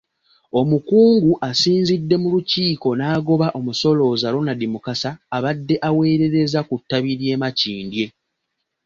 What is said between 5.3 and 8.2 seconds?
abadde aweerereza ku ttabi ly’e Makindye.